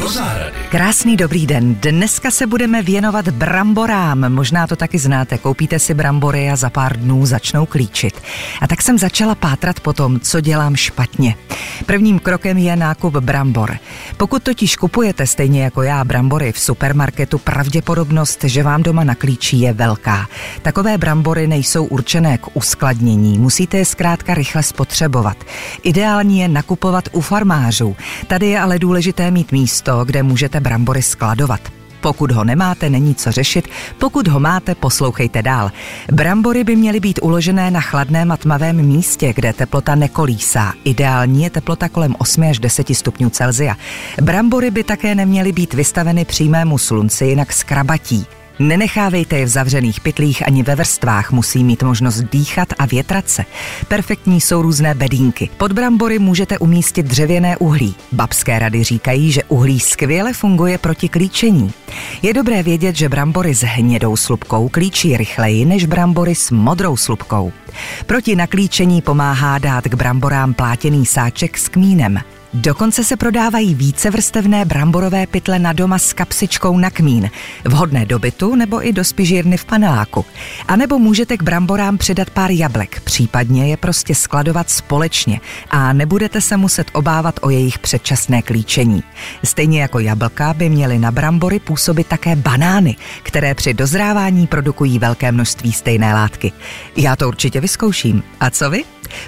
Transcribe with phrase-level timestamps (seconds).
[0.00, 0.56] do zahrady.
[0.68, 1.74] Krásný dobrý den.
[1.74, 4.32] Dneska se budeme věnovat bramborám.
[4.32, 5.38] Možná to taky znáte.
[5.38, 8.22] Koupíte si brambory a za pár dnů začnou klíčit.
[8.60, 11.34] A tak jsem začala pátrat po tom, co dělám špatně.
[11.86, 13.76] Prvním krokem je nákup brambor.
[14.16, 19.72] Pokud totiž kupujete stejně jako já brambory v supermarketu, pravděpodobnost, že vám doma naklíčí je
[19.72, 20.28] velká.
[20.62, 25.36] Takové brambory nejsou určené k uskladnění, musíte je zkrátka rychle spotřebovat.
[25.82, 27.96] Ideální je nakupovat u farmářů.
[28.26, 31.60] Tady je ale důležité mít místo, kde můžete brambory skladovat.
[32.00, 33.68] Pokud ho nemáte, není co řešit.
[33.98, 35.70] Pokud ho máte, poslouchejte dál.
[36.12, 40.72] Brambory by měly být uložené na chladném a tmavém místě, kde teplota nekolísá.
[40.84, 43.76] Ideální je teplota kolem 8 až 10 stupňů Celzia.
[44.22, 48.26] Brambory by také neměly být vystaveny přímému slunci, jinak skrabatí.
[48.60, 53.44] Nenechávejte je v zavřených pytlích ani ve vrstvách, musí mít možnost dýchat a větrat se.
[53.88, 55.50] Perfektní jsou různé bedínky.
[55.56, 57.94] Pod brambory můžete umístit dřevěné uhlí.
[58.12, 61.72] Babské rady říkají, že uhlí skvěle funguje proti klíčení.
[62.22, 67.52] Je dobré vědět, že brambory s hnědou slupkou klíčí rychleji než brambory s modrou slupkou.
[68.06, 72.20] Proti naklíčení pomáhá dát k bramborám plátěný sáček s kmínem.
[72.54, 77.30] Dokonce se prodávají vícevrstevné bramborové pytle na doma s kapsičkou na kmín,
[77.64, 80.24] vhodné do bytu nebo i do spižírny v paneláku.
[80.68, 86.40] A nebo můžete k bramborám přidat pár jablek, případně je prostě skladovat společně a nebudete
[86.40, 89.02] se muset obávat o jejich předčasné klíčení.
[89.44, 95.32] Stejně jako jablka by měly na brambory působit také banány, které při dozrávání produkují velké
[95.32, 96.52] množství stejné látky.
[96.96, 98.22] Já to určitě vyzkouším.
[98.40, 98.84] A co vy?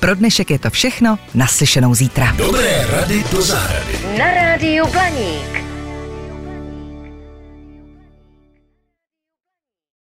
[0.00, 2.32] Pro dnešek je to všechno, naslyšenou zítra.
[2.36, 3.98] Dobré rady do zahrady.
[4.18, 5.63] na Rádiu Blaník.